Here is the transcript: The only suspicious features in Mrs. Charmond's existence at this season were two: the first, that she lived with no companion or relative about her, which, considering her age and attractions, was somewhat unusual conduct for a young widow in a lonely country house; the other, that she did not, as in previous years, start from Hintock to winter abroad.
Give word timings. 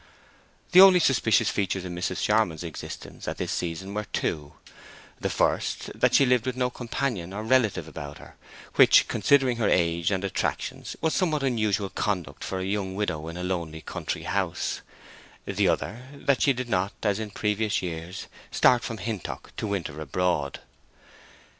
The 0.71 0.81
only 0.81 0.99
suspicious 0.99 1.51
features 1.51 1.85
in 1.85 1.93
Mrs. 1.93 2.23
Charmond's 2.23 2.63
existence 2.63 3.27
at 3.27 3.37
this 3.37 3.51
season 3.51 3.93
were 3.93 4.05
two: 4.05 4.53
the 5.19 5.29
first, 5.29 5.91
that 5.93 6.15
she 6.15 6.25
lived 6.25 6.47
with 6.47 6.55
no 6.55 6.71
companion 6.71 7.31
or 7.33 7.43
relative 7.43 7.87
about 7.87 8.17
her, 8.17 8.35
which, 8.77 9.07
considering 9.07 9.57
her 9.57 9.69
age 9.69 10.09
and 10.09 10.23
attractions, 10.23 10.95
was 11.01 11.13
somewhat 11.13 11.43
unusual 11.43 11.89
conduct 11.91 12.43
for 12.43 12.57
a 12.57 12.65
young 12.65 12.95
widow 12.95 13.27
in 13.27 13.37
a 13.37 13.43
lonely 13.43 13.81
country 13.81 14.23
house; 14.23 14.81
the 15.45 15.67
other, 15.67 16.01
that 16.15 16.41
she 16.41 16.51
did 16.51 16.67
not, 16.67 16.93
as 17.03 17.19
in 17.19 17.29
previous 17.29 17.83
years, 17.83 18.25
start 18.49 18.83
from 18.83 18.97
Hintock 18.97 19.55
to 19.57 19.67
winter 19.67 20.01
abroad. 20.01 20.61